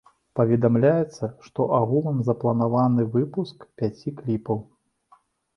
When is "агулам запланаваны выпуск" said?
1.81-3.57